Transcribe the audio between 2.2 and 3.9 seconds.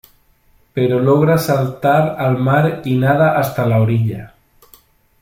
mar y nada hasta la